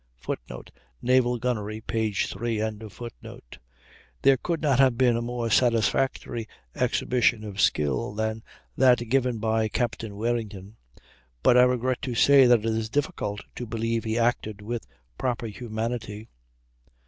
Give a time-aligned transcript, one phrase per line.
[0.17, 2.11] [Footnote: "Naval Gunnery," p.
[2.11, 2.57] 3.]
[4.23, 8.41] There could not have been a more satisfactory exhibition of skill than
[8.75, 10.77] that given by Captain Warrington;
[11.43, 14.87] but I regret to say that it is difficult to believe he acted with
[15.19, 16.29] proper humanity.